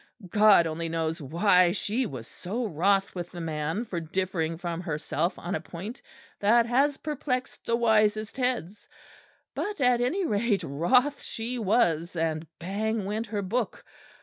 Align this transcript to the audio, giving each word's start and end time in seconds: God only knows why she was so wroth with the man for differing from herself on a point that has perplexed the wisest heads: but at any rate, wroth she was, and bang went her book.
God 0.29 0.65
only 0.65 0.89
knows 0.89 1.21
why 1.21 1.71
she 1.71 2.07
was 2.07 2.25
so 2.25 2.65
wroth 2.65 3.13
with 3.13 3.29
the 3.31 3.39
man 3.39 3.85
for 3.85 3.99
differing 3.99 4.57
from 4.57 4.81
herself 4.81 5.37
on 5.37 5.53
a 5.53 5.61
point 5.61 6.01
that 6.39 6.65
has 6.65 6.97
perplexed 6.97 7.67
the 7.67 7.75
wisest 7.75 8.35
heads: 8.37 8.89
but 9.53 9.79
at 9.79 10.01
any 10.01 10.25
rate, 10.25 10.63
wroth 10.63 11.21
she 11.21 11.59
was, 11.59 12.15
and 12.15 12.47
bang 12.57 13.05
went 13.05 13.27
her 13.27 13.43
book. 13.43 13.85